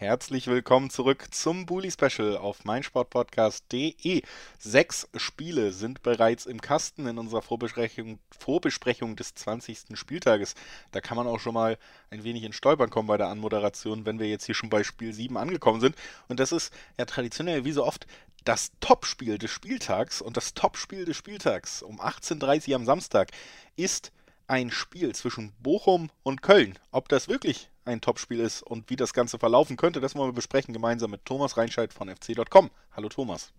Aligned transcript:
Herzlich 0.00 0.46
willkommen 0.46 0.88
zurück 0.88 1.26
zum 1.30 1.66
Bully 1.66 1.90
Special 1.90 2.38
auf 2.38 2.64
meinsportpodcast.de. 2.64 4.22
Sechs 4.58 5.06
Spiele 5.14 5.72
sind 5.72 6.02
bereits 6.02 6.46
im 6.46 6.62
Kasten 6.62 7.06
in 7.06 7.18
unserer 7.18 7.42
Vorbesprechung, 7.42 8.18
Vorbesprechung 8.30 9.14
des 9.14 9.34
20. 9.34 9.98
Spieltages. 9.98 10.54
Da 10.92 11.02
kann 11.02 11.18
man 11.18 11.26
auch 11.26 11.38
schon 11.38 11.52
mal 11.52 11.76
ein 12.08 12.24
wenig 12.24 12.44
in 12.44 12.54
Stolpern 12.54 12.88
kommen 12.88 13.08
bei 13.08 13.18
der 13.18 13.28
Anmoderation, 13.28 14.06
wenn 14.06 14.18
wir 14.18 14.26
jetzt 14.26 14.46
hier 14.46 14.54
schon 14.54 14.70
bei 14.70 14.84
Spiel 14.84 15.12
7 15.12 15.36
angekommen 15.36 15.82
sind. 15.82 15.94
Und 16.28 16.40
das 16.40 16.50
ist 16.50 16.72
ja 16.98 17.04
traditionell 17.04 17.66
wie 17.66 17.72
so 17.72 17.84
oft 17.84 18.06
das 18.44 18.72
Topspiel 18.80 19.36
des 19.36 19.50
Spieltags. 19.50 20.22
Und 20.22 20.38
das 20.38 20.54
Topspiel 20.54 21.04
des 21.04 21.18
Spieltags 21.18 21.82
um 21.82 22.00
18.30 22.00 22.70
Uhr 22.70 22.76
am 22.76 22.86
Samstag 22.86 23.32
ist 23.76 24.12
ein 24.46 24.70
Spiel 24.70 25.14
zwischen 25.14 25.52
Bochum 25.60 26.08
und 26.22 26.40
Köln. 26.40 26.78
Ob 26.90 27.10
das 27.10 27.28
wirklich 27.28 27.68
ein 27.90 28.00
Topspiel 28.00 28.40
ist 28.40 28.62
und 28.62 28.88
wie 28.88 28.96
das 28.96 29.12
Ganze 29.12 29.38
verlaufen 29.38 29.76
könnte, 29.76 30.00
das 30.00 30.14
wollen 30.14 30.30
wir 30.30 30.34
besprechen 30.34 30.72
gemeinsam 30.72 31.10
mit 31.10 31.24
Thomas 31.24 31.56
Reinscheid 31.56 31.92
von 31.92 32.08
fc.com. 32.08 32.70
Hallo 32.96 33.08
Thomas. 33.08 33.52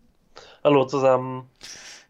Hallo 0.63 0.85
zusammen. 0.85 1.49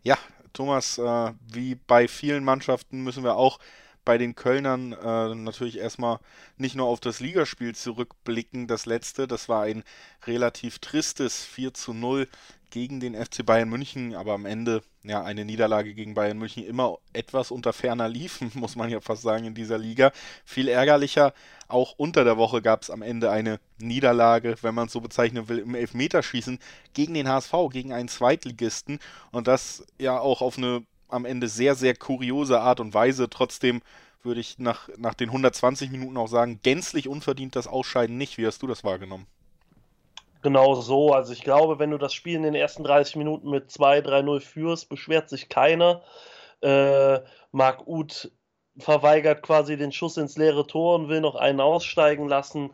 Ja, 0.03 0.17
Thomas, 0.53 0.97
äh, 0.97 1.33
wie 1.51 1.75
bei 1.75 2.07
vielen 2.07 2.43
Mannschaften 2.43 3.03
müssen 3.03 3.23
wir 3.23 3.35
auch 3.35 3.59
bei 4.03 4.17
den 4.17 4.35
Kölnern 4.35 4.93
äh, 4.93 5.35
natürlich 5.35 5.77
erstmal 5.77 6.19
nicht 6.57 6.75
nur 6.75 6.87
auf 6.87 6.99
das 6.99 7.19
Ligaspiel 7.19 7.75
zurückblicken, 7.75 8.67
das 8.67 8.85
letzte, 8.85 9.27
das 9.27 9.47
war 9.47 9.63
ein 9.63 9.83
relativ 10.25 10.79
tristes 10.79 11.43
4 11.43 11.73
zu 11.73 11.93
0 11.93 12.27
gegen 12.71 12.99
den 12.99 13.13
FC 13.13 13.45
Bayern 13.45 13.69
München, 13.69 14.15
aber 14.15 14.33
am 14.33 14.45
Ende 14.45 14.81
ja 15.03 15.23
eine 15.23 15.45
Niederlage 15.45 15.93
gegen 15.93 16.15
Bayern 16.15 16.37
München 16.37 16.65
immer 16.65 16.97
etwas 17.13 17.51
unter 17.51 17.73
ferner 17.73 18.09
liefen, 18.09 18.51
muss 18.55 18.75
man 18.75 18.89
ja 18.89 18.99
fast 19.01 19.21
sagen, 19.21 19.45
in 19.45 19.53
dieser 19.53 19.77
Liga. 19.77 20.11
Viel 20.45 20.67
ärgerlicher, 20.67 21.33
auch 21.67 21.93
unter 21.97 22.23
der 22.23 22.37
Woche 22.37 22.61
gab 22.61 22.81
es 22.81 22.89
am 22.89 23.01
Ende 23.01 23.29
eine 23.29 23.59
Niederlage, 23.77 24.55
wenn 24.61 24.73
man 24.73 24.87
es 24.87 24.93
so 24.93 25.01
bezeichnen 25.01 25.47
will, 25.47 25.59
im 25.59 25.75
Elfmeterschießen 25.75 26.57
gegen 26.93 27.13
den 27.13 27.27
HSV, 27.27 27.53
gegen 27.71 27.93
einen 27.93 28.09
Zweitligisten 28.09 28.99
und 29.31 29.47
das 29.47 29.85
ja 29.99 30.19
auch 30.19 30.41
auf 30.41 30.57
eine 30.57 30.83
am 31.11 31.25
Ende 31.25 31.49
sehr, 31.49 31.75
sehr 31.75 31.95
kuriose 31.95 32.61
Art 32.61 32.79
und 32.79 32.93
Weise. 32.93 33.29
Trotzdem 33.29 33.81
würde 34.23 34.39
ich 34.39 34.59
nach, 34.59 34.89
nach 34.97 35.13
den 35.13 35.29
120 35.29 35.91
Minuten 35.91 36.17
auch 36.17 36.27
sagen, 36.27 36.59
gänzlich 36.63 37.07
unverdient 37.07 37.55
das 37.55 37.67
Ausscheiden 37.67 38.17
nicht. 38.17 38.37
Wie 38.37 38.47
hast 38.47 38.61
du 38.61 38.67
das 38.67 38.83
wahrgenommen? 38.83 39.27
Genau 40.41 40.75
so. 40.75 41.13
Also 41.13 41.33
ich 41.33 41.43
glaube, 41.43 41.79
wenn 41.79 41.91
du 41.91 41.97
das 41.97 42.13
Spiel 42.13 42.35
in 42.35 42.43
den 42.43 42.55
ersten 42.55 42.83
30 42.83 43.15
Minuten 43.15 43.49
mit 43.49 43.69
2-3-0 43.69 44.39
führst, 44.39 44.89
beschwert 44.89 45.29
sich 45.29 45.49
keiner. 45.49 46.03
Äh, 46.61 47.19
Marc 47.51 47.87
Uth 47.87 48.31
verweigert 48.77 49.43
quasi 49.43 49.77
den 49.77 49.91
Schuss 49.91 50.17
ins 50.17 50.37
leere 50.37 50.65
Tor 50.65 50.95
und 50.95 51.09
will 51.09 51.21
noch 51.21 51.35
einen 51.35 51.59
aussteigen 51.59 52.27
lassen. 52.27 52.71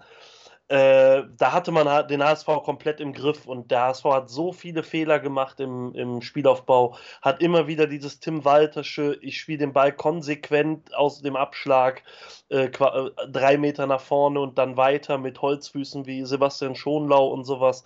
Äh, 0.70 1.23
da 1.38 1.54
hatte 1.54 1.72
man 1.72 2.08
den 2.08 2.22
HSV 2.22 2.46
komplett 2.64 3.00
im 3.00 3.14
Griff 3.14 3.46
und 3.46 3.72
der 3.72 3.84
HSV 3.84 4.04
hat 4.06 4.30
so 4.30 4.52
viele 4.52 4.84
Fehler 4.84 5.20
gemacht 5.20 5.62
im, 5.62 5.94
im 5.96 6.22
Spielaufbau, 6.22 6.98
hat 7.22 7.42
immer 7.42 7.68
wieder 7.68 7.88
dieses 7.88 8.20
Tim 8.20 8.44
Waltersche, 8.44 9.18
ich 9.22 9.40
spiele 9.40 9.59
den 9.59 9.72
Ball 9.72 9.94
konsequent 9.94 10.94
aus 10.94 11.22
dem 11.22 11.38
Abschlag, 11.38 12.04
äh, 12.50 12.66
äh, 12.66 13.12
drei 13.32 13.58
Meter 13.58 13.88
nach 13.88 14.02
vorne 14.02 14.42
und 14.42 14.58
dann 14.58 14.76
weiter 14.76 15.18
mit 15.18 15.42
Holzfüßen 15.42 16.06
wie 16.06 16.26
Sebastian 16.26 16.76
Schonlau 16.76 17.28
und 17.28 17.46
sowas. 17.46 17.86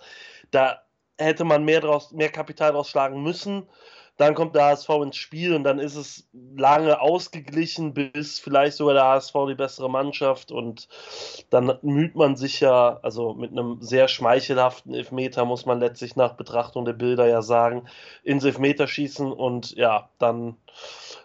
Da 0.50 0.82
hätte 1.18 1.44
man 1.44 1.64
mehr, 1.64 1.80
draus, 1.80 2.10
mehr 2.10 2.30
Kapital 2.30 2.72
draus 2.72 2.88
schlagen 2.88 3.22
müssen. 3.22 3.68
Dann 4.18 4.34
kommt 4.34 4.54
der 4.54 4.66
HSV 4.66 4.88
ins 5.02 5.16
Spiel 5.16 5.54
und 5.54 5.64
dann 5.64 5.78
ist 5.78 5.96
es 5.96 6.28
lange 6.32 7.00
ausgeglichen, 7.00 7.94
bis 7.94 8.38
vielleicht 8.38 8.76
sogar 8.76 8.94
der 8.94 9.04
HSV 9.04 9.34
die 9.48 9.54
bessere 9.54 9.90
Mannschaft 9.90 10.52
und 10.52 10.88
dann 11.50 11.78
müht 11.82 12.14
man 12.14 12.36
sich 12.36 12.60
ja, 12.60 12.98
also 13.02 13.34
mit 13.34 13.52
einem 13.52 13.80
sehr 13.80 14.08
schmeichelhaften 14.08 14.94
Elfmeter, 14.94 15.44
muss 15.44 15.66
man 15.66 15.80
letztlich 15.80 16.14
nach 16.14 16.34
Betrachtung 16.34 16.84
der 16.84 16.92
Bilder 16.92 17.26
ja 17.26 17.42
sagen, 17.42 17.88
ins 18.22 18.44
Elfmeter 18.44 18.86
schießen 18.86 19.32
und 19.32 19.72
ja, 19.72 20.10
dann 20.18 20.56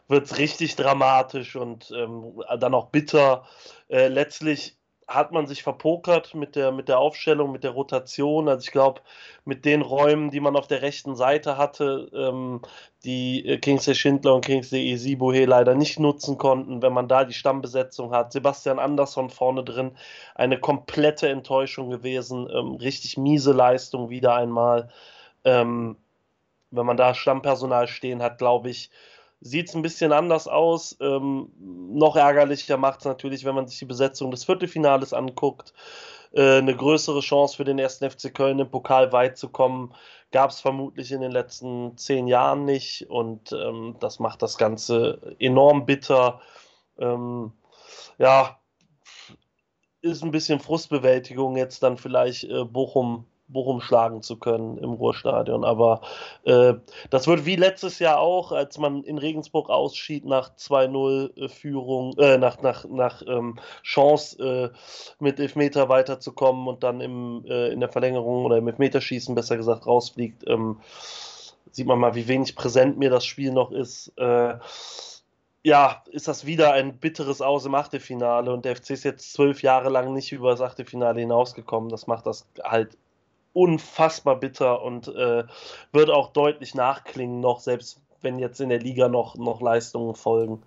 wird 0.08 0.26
es 0.26 0.38
richtig 0.38 0.76
dramatisch 0.76 1.56
und 1.56 1.92
ähm, 1.92 2.42
dann 2.60 2.74
auch 2.74 2.88
bitter. 2.88 3.44
Äh, 3.90 4.08
letztlich 4.08 4.77
hat 5.08 5.32
man 5.32 5.48
sich 5.48 5.64
verpokert 5.64 6.36
mit 6.36 6.56
der, 6.58 6.74
mit 6.74 6.90
der 6.90 7.00
Aufstellung, 7.00 7.52
mit 7.54 7.64
der 7.64 7.72
Rotation. 7.72 8.50
Also 8.50 8.66
ich 8.66 8.72
glaube, 8.72 9.02
mit 9.46 9.64
den 9.64 9.82
Räumen, 9.82 10.32
die 10.32 10.42
man 10.42 10.58
auf 10.58 10.68
der 10.68 10.82
rechten 10.82 11.16
Seite 11.16 11.58
hatte, 11.58 12.10
ähm, 12.14 12.62
die 13.06 13.48
äh, 13.48 13.58
Kingsley 13.58 13.96
Schindler 13.96 14.36
und 14.36 14.46
Kingsley 14.46 14.92
Isibuhe 14.92 15.46
leider 15.46 15.76
nicht 15.76 15.98
nutzen 15.98 16.38
konnten, 16.38 16.82
wenn 16.82 16.92
man 16.92 17.08
da 17.08 17.24
die 17.24 17.34
Stammbesetzung 17.34 18.12
hat. 18.12 18.34
Sebastian 18.34 18.80
Andersson 18.80 19.30
vorne 19.30 19.64
drin, 19.64 19.98
eine 20.36 20.60
komplette 20.60 21.30
Enttäuschung 21.30 21.90
gewesen. 21.90 22.50
Ähm, 22.54 22.76
richtig 22.76 23.18
miese 23.18 23.54
Leistung 23.54 24.10
wieder 24.10 24.36
einmal. 24.36 24.90
Ähm, 25.46 25.96
wenn 26.72 26.86
man 26.86 26.98
da 26.98 27.14
Stammpersonal 27.14 27.88
stehen 27.88 28.22
hat, 28.22 28.40
glaube 28.40 28.70
ich, 28.70 28.92
sieht 29.42 29.70
es 29.70 29.76
ein 29.76 29.82
bisschen 29.82 30.12
anders 30.12 30.48
aus. 30.48 30.98
Ähm, 31.00 31.52
noch 31.60 32.16
ärgerlicher 32.16 32.78
macht 32.78 33.00
es 33.00 33.06
natürlich, 33.06 33.46
wenn 33.46 33.56
man 33.56 33.68
sich 33.68 33.80
die 33.80 33.86
Besetzung 33.86 34.32
des 34.32 34.46
Viertelfinales 34.46 35.14
anguckt. 35.14 35.74
Äh, 36.32 36.58
eine 36.58 36.76
größere 36.76 37.22
Chance 37.22 37.58
für 37.58 37.64
den 37.64 37.80
ersten 37.80 38.10
FC 38.10 38.34
Köln 38.34 38.60
im 38.60 38.70
Pokal 38.70 39.12
weit 39.12 39.38
zu 39.38 39.50
kommen, 39.50 39.94
gab 40.32 40.50
es 40.50 40.60
vermutlich 40.60 41.12
in 41.12 41.22
den 41.22 41.32
letzten 41.32 41.98
zehn 41.98 42.28
Jahren 42.28 42.66
nicht. 42.66 43.10
Und 43.10 43.54
ähm, 43.54 43.96
das 44.00 44.20
macht 44.20 44.42
das 44.42 44.58
Ganze 44.58 45.36
enorm 45.40 45.86
bitter. 45.86 46.42
Ähm, 46.98 47.54
ja, 48.18 48.60
ist 50.02 50.24
ein 50.24 50.32
bisschen 50.32 50.60
Frustbewältigung 50.60 51.58
jetzt 51.58 51.84
dann 51.84 51.98
vielleicht 51.98 52.44
äh, 52.46 52.64
Bochum 52.64 53.26
Bochum 53.48 53.82
schlagen 53.82 54.22
zu 54.22 54.38
können 54.38 54.78
im 54.78 54.92
Ruhrstadion. 54.92 55.64
Aber 55.64 56.02
äh, 56.44 56.74
das 57.10 57.28
wird 57.28 57.46
wie 57.46 57.56
letztes 57.56 58.00
Jahr 58.00 58.20
auch, 58.20 58.52
als 58.52 58.78
man 58.78 59.04
in 59.04 59.18
Regensburg 59.18 59.70
ausschied 59.70 60.26
nach 60.26 60.56
2-0 60.56 62.20
äh, 62.20 62.34
äh, 62.34 62.38
nach, 62.38 62.62
nach, 62.62 62.86
nach 62.86 63.22
ähm, 63.28 63.58
Chance 63.84 64.74
äh, 64.74 64.78
mit 65.20 65.40
Elfmeter 65.40 65.90
weiterzukommen 65.90 66.68
und 66.68 66.84
dann 66.84 67.02
im, 67.02 67.46
äh, 67.48 67.70
in 67.70 67.80
der 67.80 67.90
Verlängerung 67.90 68.46
oder 68.46 68.58
im 68.58 68.68
Elfmeterschießen 68.68 69.36
besser 69.36 69.58
gesagt 69.58 69.88
rausfliegt. 69.88 70.44
Ähm, 70.48 70.80
sieht 71.72 71.88
man 71.88 72.00
mal, 72.00 72.16
wie 72.16 72.28
wenig 72.28 72.56
präsent 72.56 72.98
mir 72.98 73.10
das 73.10 73.26
Spiel 73.26 73.52
noch 73.52 73.72
ist 73.72 74.12
äh, 74.18 74.56
ja, 75.68 76.02
ist 76.12 76.30
das 76.30 76.46
wieder 76.46 76.72
ein 76.72 76.98
bitteres 76.98 77.42
Aus 77.42 77.66
im 77.66 77.76
Achtelfinale 77.76 78.54
und 78.54 78.64
der 78.64 78.78
FC 78.78 78.92
ist 78.92 79.04
jetzt 79.04 79.34
zwölf 79.34 79.62
Jahre 79.62 79.90
lang 79.90 80.14
nicht 80.14 80.32
über 80.32 80.52
das 80.52 80.62
Achtelfinale 80.62 81.20
hinausgekommen. 81.20 81.90
Das 81.90 82.08
macht 82.08 82.26
das 82.26 82.48
halt 82.64 82.98
unfassbar 83.58 84.40
bitter 84.40 84.84
und 84.84 85.08
äh, 85.08 85.44
wird 85.92 86.12
auch 86.12 86.32
deutlich 86.32 86.76
nachklingen, 86.76 87.40
noch 87.40 87.60
selbst 87.60 88.00
wenn 88.22 88.38
jetzt 88.38 88.62
in 88.62 88.70
der 88.70 88.80
Liga 88.80 89.10
noch, 89.10 89.36
noch 89.36 89.62
Leistungen 89.62 90.14
folgen. 90.14 90.62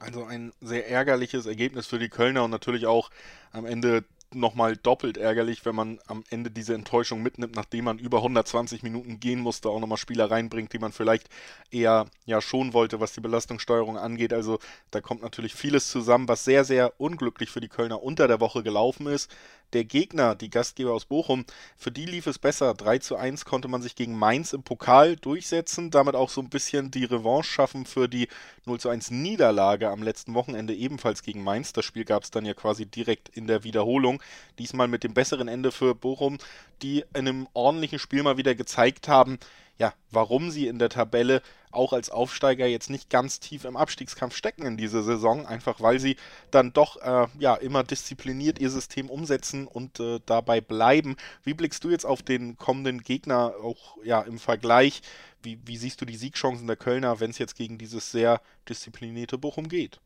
Also 0.00 0.24
ein 0.24 0.52
sehr 0.60 0.88
ärgerliches 0.90 1.46
Ergebnis 1.46 1.86
für 1.86 2.00
die 2.00 2.08
Kölner 2.08 2.42
und 2.42 2.50
natürlich 2.50 2.86
auch 2.86 3.10
am 3.52 3.66
Ende 3.66 4.04
nochmal 4.34 4.76
doppelt 4.76 5.16
ärgerlich, 5.16 5.64
wenn 5.64 5.74
man 5.74 5.98
am 6.06 6.22
Ende 6.30 6.50
diese 6.50 6.74
Enttäuschung 6.74 7.22
mitnimmt, 7.22 7.56
nachdem 7.56 7.84
man 7.84 7.98
über 7.98 8.18
120 8.18 8.82
Minuten 8.82 9.20
gehen 9.20 9.40
musste, 9.40 9.70
auch 9.70 9.80
nochmal 9.80 9.98
Spieler 9.98 10.30
reinbringt, 10.30 10.72
die 10.72 10.78
man 10.78 10.92
vielleicht 10.92 11.28
eher 11.70 12.06
ja 12.26 12.40
schon 12.40 12.74
wollte, 12.74 13.00
was 13.00 13.12
die 13.12 13.20
Belastungssteuerung 13.20 13.96
angeht. 13.96 14.32
Also 14.32 14.58
da 14.90 15.00
kommt 15.00 15.22
natürlich 15.22 15.54
vieles 15.54 15.88
zusammen, 15.88 16.28
was 16.28 16.44
sehr, 16.44 16.64
sehr 16.64 17.00
unglücklich 17.00 17.50
für 17.50 17.60
die 17.60 17.68
Kölner 17.68 18.02
unter 18.02 18.28
der 18.28 18.40
Woche 18.40 18.62
gelaufen 18.62 19.06
ist. 19.06 19.30
Der 19.74 19.84
Gegner, 19.84 20.34
die 20.34 20.48
Gastgeber 20.48 20.92
aus 20.94 21.04
Bochum, 21.04 21.44
für 21.76 21.90
die 21.90 22.06
lief 22.06 22.26
es 22.26 22.38
besser. 22.38 22.72
3 22.72 22.98
zu 22.98 23.16
1 23.16 23.44
konnte 23.44 23.68
man 23.68 23.82
sich 23.82 23.94
gegen 23.94 24.18
Mainz 24.18 24.54
im 24.54 24.62
Pokal 24.62 25.16
durchsetzen, 25.16 25.90
damit 25.90 26.14
auch 26.14 26.30
so 26.30 26.40
ein 26.40 26.48
bisschen 26.48 26.90
die 26.90 27.04
Revanche 27.04 27.50
schaffen 27.50 27.84
für 27.84 28.08
die 28.08 28.28
0 28.64 28.80
zu 28.80 28.88
1 28.88 29.10
Niederlage 29.10 29.90
am 29.90 30.02
letzten 30.02 30.32
Wochenende 30.32 30.74
ebenfalls 30.74 31.22
gegen 31.22 31.44
Mainz. 31.44 31.74
Das 31.74 31.84
Spiel 31.84 32.06
gab 32.06 32.22
es 32.22 32.30
dann 32.30 32.46
ja 32.46 32.54
quasi 32.54 32.86
direkt 32.86 33.28
in 33.28 33.46
der 33.46 33.62
Wiederholung. 33.62 34.22
Diesmal 34.58 34.88
mit 34.88 35.04
dem 35.04 35.12
besseren 35.12 35.48
Ende 35.48 35.70
für 35.70 35.94
Bochum, 35.94 36.38
die 36.80 37.00
in 37.12 37.28
einem 37.28 37.48
ordentlichen 37.52 37.98
Spiel 37.98 38.22
mal 38.22 38.38
wieder 38.38 38.54
gezeigt 38.54 39.06
haben, 39.08 39.38
ja, 39.78 39.94
warum 40.10 40.50
sie 40.50 40.66
in 40.66 40.78
der 40.78 40.88
Tabelle 40.88 41.40
auch 41.70 41.92
als 41.92 42.10
Aufsteiger 42.10 42.66
jetzt 42.66 42.90
nicht 42.90 43.10
ganz 43.10 43.38
tief 43.38 43.64
im 43.64 43.76
Abstiegskampf 43.76 44.34
stecken 44.34 44.66
in 44.66 44.76
dieser 44.76 45.02
Saison, 45.02 45.46
einfach 45.46 45.80
weil 45.80 46.00
sie 46.00 46.16
dann 46.50 46.72
doch 46.72 46.96
äh, 46.96 47.26
ja 47.38 47.54
immer 47.54 47.84
diszipliniert 47.84 48.58
ihr 48.58 48.70
System 48.70 49.08
umsetzen 49.08 49.68
und 49.68 50.00
äh, 50.00 50.18
dabei 50.26 50.60
bleiben. 50.60 51.16
Wie 51.44 51.54
blickst 51.54 51.84
du 51.84 51.90
jetzt 51.90 52.06
auf 52.06 52.22
den 52.22 52.56
kommenden 52.56 53.02
Gegner 53.02 53.54
auch 53.62 53.96
ja 54.04 54.20
im 54.22 54.38
Vergleich? 54.38 55.02
Wie, 55.42 55.60
wie 55.64 55.76
siehst 55.76 56.00
du 56.00 56.04
die 56.04 56.16
Siegchancen 56.16 56.66
der 56.66 56.76
Kölner, 56.76 57.20
wenn 57.20 57.30
es 57.30 57.38
jetzt 57.38 57.54
gegen 57.54 57.78
dieses 57.78 58.10
sehr 58.10 58.40
disziplinierte 58.68 59.38
Bochum 59.38 59.68
geht? 59.68 60.00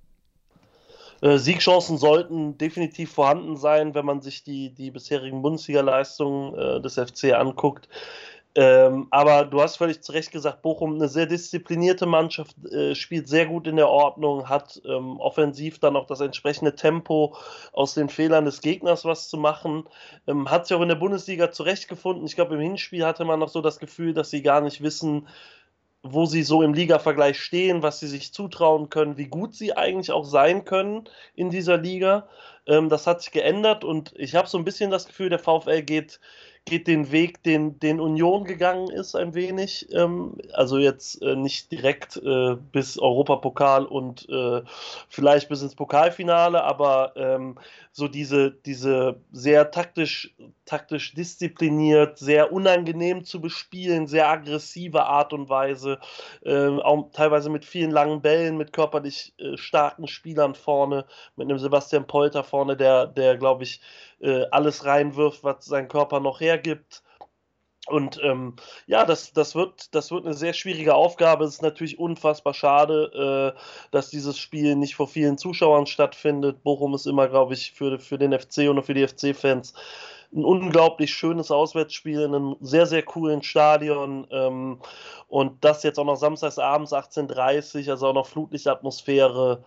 Äh, 1.22 1.38
Siegchancen 1.38 1.96
sollten 1.96 2.58
definitiv 2.58 3.12
vorhanden 3.12 3.56
sein, 3.56 3.94
wenn 3.94 4.04
man 4.04 4.20
sich 4.20 4.42
die, 4.42 4.74
die 4.74 4.90
bisherigen 4.90 5.40
Bundesliga-Leistungen 5.40 6.54
äh, 6.54 6.82
des 6.82 6.94
FC 6.94 7.32
anguckt 7.32 7.88
Ähm, 8.54 9.06
aber 9.10 9.46
du 9.46 9.62
hast 9.62 9.76
völlig 9.76 10.02
zu 10.02 10.12
Recht 10.12 10.30
gesagt, 10.30 10.60
Bochum 10.60 10.94
eine 10.94 11.08
sehr 11.08 11.24
disziplinierte 11.24 12.04
Mannschaft, 12.04 12.54
äh, 12.66 12.94
spielt 12.94 13.26
sehr 13.26 13.46
gut 13.46 13.66
in 13.66 13.76
der 13.76 13.88
Ordnung, 13.88 14.48
hat 14.48 14.80
ähm, 14.84 15.18
offensiv 15.20 15.78
dann 15.78 15.96
auch 15.96 16.06
das 16.06 16.20
entsprechende 16.20 16.74
Tempo, 16.74 17.34
aus 17.72 17.94
den 17.94 18.10
Fehlern 18.10 18.44
des 18.44 18.60
Gegners 18.60 19.06
was 19.06 19.28
zu 19.28 19.38
machen. 19.38 19.84
Ähm, 20.26 20.50
hat 20.50 20.66
sich 20.66 20.76
auch 20.76 20.82
in 20.82 20.88
der 20.88 20.96
Bundesliga 20.96 21.50
zurechtgefunden. 21.50 22.26
Ich 22.26 22.34
glaube, 22.34 22.54
im 22.56 22.60
Hinspiel 22.60 23.06
hatte 23.06 23.24
man 23.24 23.40
noch 23.40 23.48
so 23.48 23.62
das 23.62 23.78
Gefühl, 23.78 24.12
dass 24.12 24.28
sie 24.28 24.42
gar 24.42 24.60
nicht 24.60 24.82
wissen, 24.82 25.28
wo 26.02 26.26
sie 26.26 26.42
so 26.42 26.62
im 26.62 26.74
Liga-Vergleich 26.74 27.40
stehen, 27.40 27.82
was 27.82 28.00
sie 28.00 28.08
sich 28.08 28.34
zutrauen 28.34 28.90
können, 28.90 29.16
wie 29.16 29.28
gut 29.28 29.54
sie 29.54 29.76
eigentlich 29.76 30.10
auch 30.10 30.24
sein 30.24 30.64
können 30.64 31.08
in 31.34 31.48
dieser 31.48 31.78
Liga. 31.78 32.28
Ähm, 32.66 32.88
das 32.88 33.06
hat 33.06 33.22
sich 33.22 33.30
geändert 33.30 33.84
und 33.84 34.12
ich 34.16 34.34
habe 34.34 34.48
so 34.48 34.58
ein 34.58 34.64
bisschen 34.64 34.90
das 34.90 35.06
Gefühl, 35.06 35.30
der 35.30 35.38
VfL 35.38 35.82
geht, 35.82 36.20
geht 36.64 36.86
den 36.86 37.10
Weg, 37.10 37.42
den, 37.42 37.78
den 37.80 38.00
Union 38.00 38.44
gegangen 38.44 38.88
ist, 38.88 39.16
ein 39.16 39.34
wenig. 39.34 39.88
Ähm, 39.92 40.36
also 40.52 40.78
jetzt 40.78 41.20
äh, 41.20 41.34
nicht 41.34 41.72
direkt 41.72 42.16
äh, 42.16 42.54
bis 42.54 42.98
Europapokal 42.98 43.84
und 43.84 44.28
äh, 44.28 44.62
vielleicht 45.08 45.48
bis 45.48 45.62
ins 45.62 45.74
Pokalfinale, 45.74 46.62
aber 46.62 47.12
ähm, 47.16 47.58
so 47.90 48.06
diese, 48.08 48.52
diese 48.52 49.20
sehr 49.32 49.70
taktisch, 49.70 50.34
taktisch 50.64 51.14
diszipliniert, 51.14 52.18
sehr 52.18 52.52
unangenehm 52.52 53.24
zu 53.24 53.40
bespielen, 53.40 54.06
sehr 54.06 54.28
aggressive 54.28 55.04
Art 55.04 55.32
und 55.32 55.48
Weise, 55.48 55.98
äh, 56.44 56.68
auch 56.68 57.10
teilweise 57.12 57.50
mit 57.50 57.64
vielen 57.64 57.90
langen 57.90 58.22
Bällen, 58.22 58.56
mit 58.56 58.72
körperlich 58.72 59.34
äh, 59.38 59.56
starken 59.56 60.06
Spielern 60.06 60.54
vorne, 60.54 61.06
mit 61.36 61.48
einem 61.48 61.58
Sebastian 61.58 62.06
Polter 62.06 62.44
vorne, 62.44 62.76
der, 62.76 63.08
der 63.08 63.36
glaube 63.36 63.64
ich, 63.64 63.80
äh, 64.22 64.44
alles 64.50 64.84
reinwirft, 64.84 65.44
was 65.44 65.64
sein 65.64 65.88
Körper 65.88 66.20
noch 66.20 66.40
hergibt. 66.40 67.02
Und 67.88 68.20
ähm, 68.22 68.54
ja, 68.86 69.04
das, 69.04 69.32
das, 69.32 69.56
wird, 69.56 69.92
das 69.94 70.12
wird 70.12 70.24
eine 70.24 70.34
sehr 70.34 70.52
schwierige 70.52 70.94
Aufgabe. 70.94 71.44
Es 71.44 71.54
ist 71.54 71.62
natürlich 71.62 71.98
unfassbar 71.98 72.54
schade, 72.54 73.54
äh, 73.56 73.58
dass 73.90 74.08
dieses 74.08 74.38
Spiel 74.38 74.76
nicht 74.76 74.94
vor 74.94 75.08
vielen 75.08 75.36
Zuschauern 75.36 75.86
stattfindet. 75.86 76.62
Bochum 76.62 76.94
ist 76.94 77.06
immer, 77.06 77.28
glaube 77.28 77.54
ich, 77.54 77.72
für, 77.72 77.98
für 77.98 78.18
den 78.18 78.38
FC 78.38 78.68
und 78.70 78.82
für 78.84 78.94
die 78.94 79.06
FC-Fans 79.06 79.74
ein 80.32 80.44
unglaublich 80.44 81.12
schönes 81.12 81.50
Auswärtsspiel 81.50 82.20
in 82.20 82.34
einem 82.34 82.56
sehr, 82.60 82.86
sehr 82.86 83.02
coolen 83.02 83.42
Stadion. 83.42 84.28
Ähm, 84.30 84.78
und 85.26 85.64
das 85.64 85.82
jetzt 85.82 85.98
auch 85.98 86.04
noch 86.04 86.16
samstags 86.16 86.58
abends 86.58 86.92
18.30 86.92 87.90
also 87.90 88.08
auch 88.08 88.14
noch 88.14 88.28
Flutlichtatmosphäre. 88.28 89.64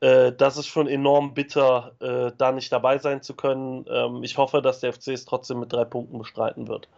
Äh, 0.00 0.32
das 0.32 0.56
ist 0.56 0.68
schon 0.68 0.86
enorm 0.86 1.34
bitter, 1.34 1.92
äh, 2.00 2.32
da 2.36 2.52
nicht 2.52 2.70
dabei 2.72 2.98
sein 2.98 3.22
zu 3.22 3.34
können. 3.34 3.84
Ähm, 3.90 4.22
ich 4.22 4.36
hoffe, 4.36 4.62
dass 4.62 4.80
der 4.80 4.92
FC 4.92 5.08
es 5.08 5.24
trotzdem 5.24 5.60
mit 5.60 5.72
drei 5.72 5.84
Punkten 5.84 6.18
bestreiten 6.18 6.68
wird. 6.68 6.88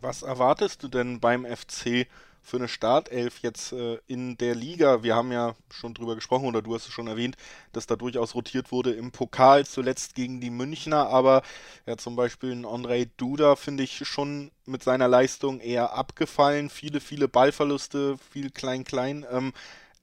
Was 0.00 0.22
erwartest 0.22 0.82
du 0.82 0.88
denn 0.88 1.20
beim 1.20 1.46
FC 1.46 2.06
für 2.42 2.58
eine 2.58 2.68
Startelf 2.68 3.40
jetzt 3.40 3.72
äh, 3.72 3.98
in 4.06 4.36
der 4.36 4.54
Liga? 4.54 5.02
Wir 5.02 5.14
haben 5.14 5.32
ja 5.32 5.54
schon 5.70 5.94
drüber 5.94 6.16
gesprochen 6.16 6.46
oder 6.46 6.60
du 6.60 6.74
hast 6.74 6.86
es 6.86 6.92
schon 6.92 7.06
erwähnt, 7.06 7.36
dass 7.72 7.86
da 7.86 7.96
durchaus 7.96 8.34
rotiert 8.34 8.72
wurde 8.72 8.92
im 8.92 9.10
Pokal, 9.12 9.64
zuletzt 9.64 10.14
gegen 10.14 10.40
die 10.40 10.50
Münchner, 10.50 11.08
aber 11.08 11.42
ja, 11.86 11.96
zum 11.96 12.14
Beispiel 12.14 12.52
ein 12.52 12.66
Andrei 12.66 13.08
Duda 13.16 13.56
finde 13.56 13.84
ich 13.84 14.06
schon 14.06 14.50
mit 14.64 14.82
seiner 14.82 15.08
Leistung 15.08 15.60
eher 15.60 15.92
abgefallen. 15.94 16.68
Viele, 16.68 17.00
viele 17.00 17.28
Ballverluste, 17.28 18.16
viel 18.32 18.50
Klein-Klein. 18.50 19.24
Ähm, 19.30 19.52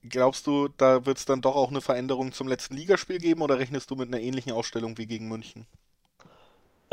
Glaubst 0.08 0.48
du, 0.48 0.70
da 0.70 1.06
wird 1.06 1.18
es 1.18 1.26
dann 1.26 1.42
doch 1.42 1.56
auch 1.58 1.70
eine 1.70 1.82
Veränderung 1.82 2.32
zum 2.32 2.48
letzten 2.48 2.76
Ligaspiel 2.78 3.18
geben 3.18 3.42
oder 3.42 3.60
rechnest 3.60 3.92
du 3.92 3.96
mit 3.98 4.08
einer 4.08 4.22
ähnlichen 4.22 4.54
Ausstellung 4.54 4.98
wie 4.98 5.08
gegen 5.08 5.28
München? 5.28 5.68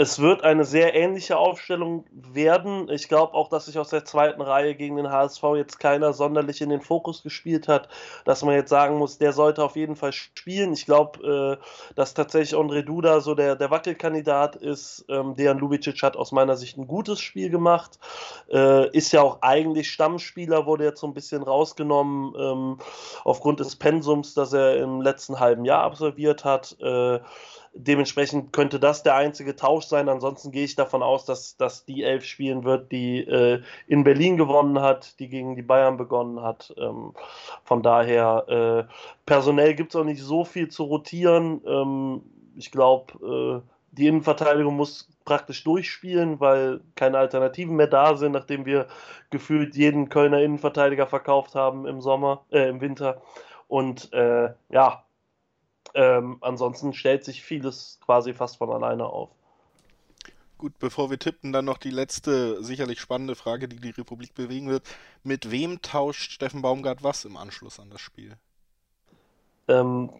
Es 0.00 0.18
wird 0.18 0.44
eine 0.44 0.64
sehr 0.64 0.94
ähnliche 0.94 1.36
Aufstellung 1.36 2.06
werden. 2.10 2.88
Ich 2.88 3.06
glaube 3.06 3.34
auch, 3.34 3.50
dass 3.50 3.66
sich 3.66 3.78
aus 3.78 3.90
der 3.90 4.06
zweiten 4.06 4.40
Reihe 4.40 4.74
gegen 4.74 4.96
den 4.96 5.10
HSV 5.10 5.42
jetzt 5.56 5.78
keiner 5.78 6.14
sonderlich 6.14 6.62
in 6.62 6.70
den 6.70 6.80
Fokus 6.80 7.22
gespielt 7.22 7.68
hat, 7.68 7.90
dass 8.24 8.42
man 8.42 8.54
jetzt 8.54 8.70
sagen 8.70 8.96
muss, 8.96 9.18
der 9.18 9.34
sollte 9.34 9.62
auf 9.62 9.76
jeden 9.76 9.96
Fall 9.96 10.14
spielen. 10.14 10.72
Ich 10.72 10.86
glaube, 10.86 11.58
äh, 11.60 11.92
dass 11.96 12.14
tatsächlich 12.14 12.58
André 12.58 12.80
Duda 12.80 13.20
so 13.20 13.34
der, 13.34 13.56
der 13.56 13.70
Wackelkandidat 13.70 14.56
ist. 14.56 15.04
Ähm, 15.10 15.34
Dejan 15.34 15.58
Lubicic 15.58 16.02
hat 16.02 16.16
aus 16.16 16.32
meiner 16.32 16.56
Sicht 16.56 16.78
ein 16.78 16.86
gutes 16.86 17.20
Spiel 17.20 17.50
gemacht. 17.50 17.98
Äh, 18.50 18.88
ist 18.96 19.12
ja 19.12 19.20
auch 19.20 19.42
eigentlich 19.42 19.90
Stammspieler, 19.90 20.64
wurde 20.64 20.84
jetzt 20.84 21.00
so 21.00 21.08
ein 21.08 21.14
bisschen 21.14 21.42
rausgenommen 21.42 22.32
ähm, 22.38 22.78
aufgrund 23.24 23.60
des 23.60 23.76
Pensums, 23.76 24.32
das 24.32 24.54
er 24.54 24.78
im 24.78 25.02
letzten 25.02 25.38
halben 25.38 25.66
Jahr 25.66 25.82
absolviert 25.82 26.46
hat. 26.46 26.74
Äh, 26.80 27.20
Dementsprechend 27.72 28.52
könnte 28.52 28.80
das 28.80 29.04
der 29.04 29.14
einzige 29.14 29.54
Tausch 29.54 29.86
sein. 29.86 30.08
Ansonsten 30.08 30.50
gehe 30.50 30.64
ich 30.64 30.74
davon 30.74 31.02
aus, 31.02 31.24
dass, 31.24 31.56
dass 31.56 31.84
die 31.84 32.02
Elf 32.02 32.24
spielen 32.24 32.64
wird, 32.64 32.90
die 32.90 33.20
äh, 33.20 33.62
in 33.86 34.02
Berlin 34.02 34.36
gewonnen 34.36 34.80
hat, 34.80 35.18
die 35.20 35.28
gegen 35.28 35.54
die 35.54 35.62
Bayern 35.62 35.96
begonnen 35.96 36.42
hat. 36.42 36.74
Ähm, 36.76 37.14
von 37.64 37.82
daher, 37.82 38.88
äh, 38.88 38.92
personell 39.24 39.74
gibt 39.74 39.94
es 39.94 40.00
auch 40.00 40.04
nicht 40.04 40.22
so 40.22 40.44
viel 40.44 40.68
zu 40.68 40.82
rotieren. 40.82 41.62
Ähm, 41.64 42.22
ich 42.56 42.72
glaube, 42.72 43.62
äh, 43.62 43.70
die 43.92 44.06
Innenverteidigung 44.08 44.76
muss 44.76 45.08
praktisch 45.24 45.62
durchspielen, 45.62 46.40
weil 46.40 46.80
keine 46.96 47.18
Alternativen 47.18 47.76
mehr 47.76 47.86
da 47.86 48.16
sind, 48.16 48.32
nachdem 48.32 48.66
wir 48.66 48.88
gefühlt 49.30 49.76
jeden 49.76 50.08
Kölner 50.08 50.42
Innenverteidiger 50.42 51.06
verkauft 51.06 51.54
haben 51.54 51.86
im 51.86 52.00
Sommer, 52.00 52.44
äh, 52.50 52.68
im 52.68 52.80
Winter. 52.80 53.22
Und 53.68 54.12
äh, 54.12 54.50
ja, 54.70 55.04
ähm, 55.94 56.38
ansonsten 56.40 56.92
stellt 56.92 57.24
sich 57.24 57.42
vieles 57.42 57.98
quasi 58.04 58.34
fast 58.34 58.58
von 58.58 58.70
alleine 58.70 59.06
auf. 59.06 59.30
Gut, 60.58 60.78
bevor 60.78 61.08
wir 61.08 61.18
tippen, 61.18 61.52
dann 61.52 61.64
noch 61.64 61.78
die 61.78 61.90
letzte, 61.90 62.62
sicherlich 62.62 63.00
spannende 63.00 63.34
Frage, 63.34 63.66
die 63.66 63.80
die 63.80 63.90
Republik 63.90 64.34
bewegen 64.34 64.68
wird. 64.68 64.82
Mit 65.22 65.50
wem 65.50 65.80
tauscht 65.80 66.32
Steffen 66.32 66.60
Baumgart 66.60 67.02
was 67.02 67.24
im 67.24 67.38
Anschluss 67.38 67.80
an 67.80 67.88
das 67.88 68.02
Spiel? 68.02 68.36
Ähm, 69.68 70.10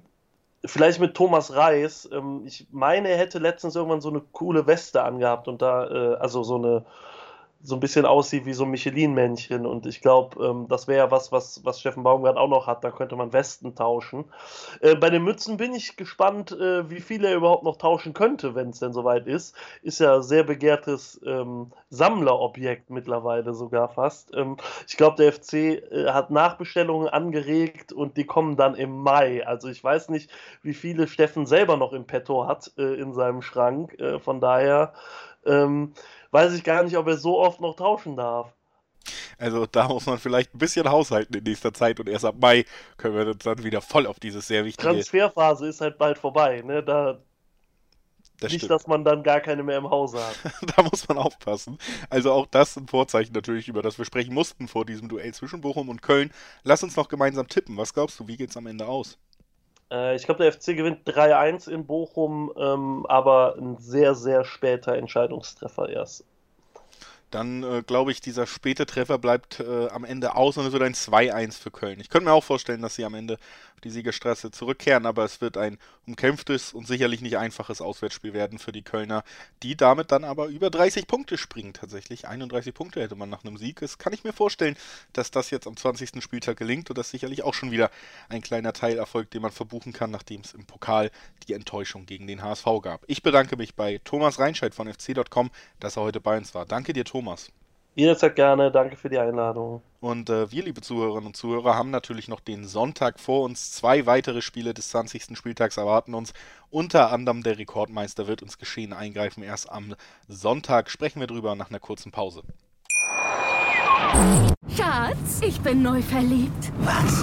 vielleicht 0.64 0.98
mit 0.98 1.14
Thomas 1.14 1.54
Reis. 1.54 2.08
Ähm, 2.10 2.44
ich 2.46 2.66
meine, 2.70 3.08
er 3.08 3.18
hätte 3.18 3.38
letztens 3.38 3.76
irgendwann 3.76 4.00
so 4.00 4.08
eine 4.08 4.22
coole 4.32 4.66
Weste 4.66 5.02
angehabt 5.02 5.46
und 5.46 5.60
da, 5.60 5.86
äh, 5.86 6.14
also 6.16 6.42
so 6.42 6.56
eine 6.56 6.86
so 7.62 7.76
ein 7.76 7.80
bisschen 7.80 8.06
aussieht 8.06 8.46
wie 8.46 8.54
so 8.54 8.64
ein 8.64 8.70
Michelin-Männchen. 8.70 9.66
Und 9.66 9.86
ich 9.86 10.00
glaube, 10.00 10.42
ähm, 10.44 10.66
das 10.68 10.88
wäre 10.88 11.04
ja 11.06 11.10
was, 11.10 11.30
was, 11.30 11.64
was 11.64 11.80
Steffen 11.80 12.02
Baumgart 12.02 12.36
auch 12.36 12.48
noch 12.48 12.66
hat. 12.66 12.82
Da 12.84 12.90
könnte 12.90 13.16
man 13.16 13.32
Westen 13.32 13.74
tauschen. 13.74 14.24
Äh, 14.80 14.94
bei 14.94 15.10
den 15.10 15.24
Mützen 15.24 15.58
bin 15.58 15.74
ich 15.74 15.96
gespannt, 15.96 16.52
äh, 16.52 16.88
wie 16.88 17.00
viel 17.00 17.24
er 17.24 17.34
überhaupt 17.34 17.64
noch 17.64 17.76
tauschen 17.76 18.14
könnte, 18.14 18.54
wenn 18.54 18.70
es 18.70 18.78
denn 18.78 18.92
soweit 18.92 19.26
ist. 19.26 19.54
Ist 19.82 20.00
ja 20.00 20.22
sehr 20.22 20.44
begehrtes 20.44 21.20
ähm, 21.26 21.72
Sammlerobjekt 21.90 22.88
mittlerweile 22.88 23.52
sogar 23.52 23.88
fast. 23.88 24.34
Ähm, 24.34 24.56
ich 24.88 24.96
glaube, 24.96 25.16
der 25.16 25.32
FC 25.32 25.54
äh, 25.54 26.06
hat 26.12 26.30
Nachbestellungen 26.30 27.08
angeregt 27.08 27.92
und 27.92 28.16
die 28.16 28.24
kommen 28.24 28.56
dann 28.56 28.74
im 28.74 28.96
Mai. 28.98 29.46
Also 29.46 29.68
ich 29.68 29.84
weiß 29.84 30.08
nicht, 30.08 30.30
wie 30.62 30.74
viele 30.74 31.08
Steffen 31.08 31.44
selber 31.44 31.76
noch 31.76 31.92
im 31.92 32.06
Petto 32.06 32.46
hat 32.46 32.72
äh, 32.78 32.94
in 32.94 33.12
seinem 33.12 33.42
Schrank. 33.42 33.98
Äh, 34.00 34.18
von 34.18 34.40
daher. 34.40 34.94
Ähm, 35.46 35.92
weiß 36.30 36.52
ich 36.54 36.64
gar 36.64 36.82
nicht, 36.82 36.96
ob 36.96 37.06
er 37.06 37.16
so 37.16 37.38
oft 37.38 37.60
noch 37.60 37.76
tauschen 37.76 38.16
darf. 38.16 38.52
Also 39.38 39.66
da 39.66 39.88
muss 39.88 40.06
man 40.06 40.18
vielleicht 40.18 40.54
ein 40.54 40.58
bisschen 40.58 40.88
haushalten 40.88 41.34
in 41.34 41.44
nächster 41.44 41.72
Zeit 41.72 41.98
und 41.98 42.08
erst 42.08 42.24
ab 42.26 42.36
Mai 42.38 42.66
können 42.98 43.16
wir 43.16 43.26
uns 43.26 43.42
dann 43.42 43.64
wieder 43.64 43.80
voll 43.80 44.06
auf 44.06 44.20
dieses 44.20 44.46
sehr 44.46 44.64
wichtige... 44.64 44.88
Transferphase 44.88 45.68
ist 45.68 45.80
halt 45.80 45.96
bald 45.96 46.18
vorbei, 46.18 46.62
ne? 46.62 46.82
Da 46.82 47.18
das 48.40 48.52
nicht, 48.52 48.60
stimmt. 48.60 48.70
dass 48.70 48.86
man 48.86 49.04
dann 49.04 49.22
gar 49.22 49.40
keine 49.40 49.62
mehr 49.62 49.76
im 49.76 49.88
Hause 49.88 50.18
hat. 50.18 50.36
da 50.76 50.82
muss 50.82 51.06
man 51.08 51.18
aufpassen. 51.18 51.78
Also 52.08 52.32
auch 52.32 52.46
das 52.46 52.76
ein 52.76 52.88
Vorzeichen 52.88 53.32
natürlich, 53.34 53.68
über 53.68 53.82
das 53.82 53.98
wir 53.98 54.06
sprechen 54.06 54.34
mussten 54.34 54.66
vor 54.66 54.86
diesem 54.86 55.08
Duell 55.08 55.32
zwischen 55.34 55.60
Bochum 55.60 55.90
und 55.90 56.00
Köln. 56.00 56.32
Lass 56.62 56.82
uns 56.82 56.96
noch 56.96 57.08
gemeinsam 57.08 57.48
tippen. 57.48 57.76
Was 57.76 57.92
glaubst 57.92 58.18
du, 58.18 58.28
wie 58.28 58.38
geht's 58.38 58.56
am 58.56 58.66
Ende 58.66 58.86
aus? 58.86 59.18
Äh, 59.90 60.16
ich 60.16 60.24
glaube, 60.24 60.42
der 60.42 60.52
FC 60.52 60.76
gewinnt 60.76 61.06
3-1 61.08 61.68
in 61.68 61.86
Bochum, 61.86 62.52
ähm, 62.56 63.06
aber 63.06 63.56
ein 63.58 63.78
sehr, 63.78 64.14
sehr 64.14 64.44
später 64.44 64.94
Entscheidungstreffer 64.94 65.88
erst 65.88 66.24
dann 67.30 67.62
äh, 67.62 67.82
glaube 67.82 68.12
ich, 68.12 68.20
dieser 68.20 68.46
späte 68.46 68.86
Treffer 68.86 69.18
bleibt 69.18 69.60
äh, 69.60 69.88
am 69.88 70.04
Ende 70.04 70.34
aus 70.34 70.56
und 70.56 70.66
es 70.66 70.72
wird 70.72 70.82
ein 70.82 70.94
2-1 70.94 71.58
für 71.58 71.70
Köln. 71.70 72.00
Ich 72.00 72.08
könnte 72.08 72.26
mir 72.26 72.32
auch 72.32 72.44
vorstellen, 72.44 72.82
dass 72.82 72.96
sie 72.96 73.04
am 73.04 73.14
Ende 73.14 73.34
auf 73.34 73.80
die 73.82 73.90
Siegerstraße 73.90 74.50
zurückkehren, 74.50 75.06
aber 75.06 75.24
es 75.24 75.40
wird 75.40 75.56
ein 75.56 75.78
umkämpftes 76.06 76.72
und 76.72 76.86
sicherlich 76.86 77.20
nicht 77.20 77.38
einfaches 77.38 77.80
Auswärtsspiel 77.80 78.32
werden 78.32 78.58
für 78.58 78.72
die 78.72 78.82
Kölner, 78.82 79.22
die 79.62 79.76
damit 79.76 80.10
dann 80.12 80.24
aber 80.24 80.46
über 80.46 80.70
30 80.70 81.06
Punkte 81.06 81.38
springen 81.38 81.72
tatsächlich. 81.72 82.26
31 82.26 82.74
Punkte 82.74 83.00
hätte 83.00 83.14
man 83.14 83.30
nach 83.30 83.44
einem 83.44 83.56
Sieg. 83.56 83.80
Das 83.80 83.98
kann 83.98 84.12
ich 84.12 84.24
mir 84.24 84.32
vorstellen, 84.32 84.76
dass 85.12 85.30
das 85.30 85.50
jetzt 85.50 85.66
am 85.66 85.76
20. 85.76 86.22
Spieltag 86.22 86.56
gelingt 86.56 86.90
und 86.90 86.98
das 86.98 87.10
sicherlich 87.10 87.42
auch 87.42 87.54
schon 87.54 87.70
wieder 87.70 87.90
ein 88.28 88.42
kleiner 88.42 88.72
Teilerfolg, 88.72 89.30
den 89.30 89.42
man 89.42 89.52
verbuchen 89.52 89.92
kann, 89.92 90.10
nachdem 90.10 90.40
es 90.40 90.52
im 90.52 90.66
Pokal 90.66 91.10
die 91.46 91.54
Enttäuschung 91.54 92.06
gegen 92.06 92.26
den 92.26 92.42
HSV 92.42 92.66
gab. 92.82 93.04
Ich 93.06 93.22
bedanke 93.22 93.56
mich 93.56 93.74
bei 93.74 94.00
Thomas 94.04 94.38
Reinscheid 94.38 94.74
von 94.74 94.92
fc.com, 94.92 95.50
dass 95.78 95.96
er 95.96 96.02
heute 96.02 96.20
bei 96.20 96.36
uns 96.36 96.54
war. 96.54 96.66
Danke 96.66 96.92
dir, 96.92 97.04
Thomas. 97.04 97.19
Thomas. 97.20 97.52
Jederzeit 97.96 98.34
gerne, 98.34 98.70
danke 98.70 98.96
für 98.96 99.10
die 99.10 99.18
Einladung. 99.18 99.82
Und 100.00 100.30
äh, 100.30 100.50
wir, 100.50 100.62
liebe 100.62 100.80
Zuhörerinnen 100.80 101.26
und 101.26 101.36
Zuhörer, 101.36 101.74
haben 101.74 101.90
natürlich 101.90 102.28
noch 102.28 102.40
den 102.40 102.66
Sonntag 102.66 103.20
vor 103.20 103.42
uns. 103.42 103.72
Zwei 103.72 104.06
weitere 104.06 104.40
Spiele 104.40 104.72
des 104.72 104.88
20. 104.88 105.36
Spieltags 105.36 105.76
erwarten 105.76 106.14
uns. 106.14 106.32
Unter 106.70 107.12
anderem 107.12 107.42
der 107.42 107.58
Rekordmeister 107.58 108.26
wird 108.26 108.40
ins 108.40 108.56
Geschehen 108.56 108.94
eingreifen. 108.94 109.42
Erst 109.42 109.70
am 109.70 109.94
Sonntag 110.28 110.88
sprechen 110.88 111.20
wir 111.20 111.26
drüber 111.26 111.54
nach 111.56 111.68
einer 111.68 111.78
kurzen 111.78 112.10
Pause. 112.10 112.42
Schatz, 114.74 115.42
ich 115.42 115.60
bin 115.60 115.82
neu 115.82 116.00
verliebt. 116.00 116.72
Was? 116.78 117.22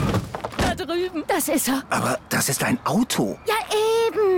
Da 0.60 0.75
drüben. 0.75 1.24
Das 1.27 1.48
ist 1.48 1.70
er. 1.70 1.82
Aber 1.89 2.20
das 2.30 2.50
ist 2.50 2.63
ein 2.63 2.77
Auto. 2.86 3.39
Ja, 3.48 3.56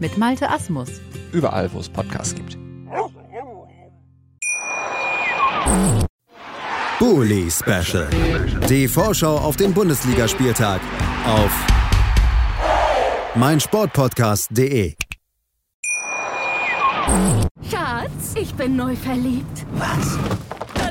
mit 0.00 0.18
Malte 0.18 0.48
Asmus. 0.50 0.88
Überall, 1.32 1.72
wo 1.72 1.80
es 1.80 1.88
Podcasts 1.88 2.34
gibt. 2.34 2.56
Bully 6.98 7.50
Special. 7.50 8.08
Die 8.68 8.88
Vorschau 8.88 9.36
auf 9.36 9.56
den 9.56 9.74
Bundesligaspieltag 9.74 10.80
auf 11.26 11.50
meinsportpodcast.de. 13.34 14.94
Schatz, 17.70 18.34
ich 18.36 18.54
bin 18.54 18.76
neu 18.76 18.94
verliebt. 18.96 19.66
Was? 19.74 20.18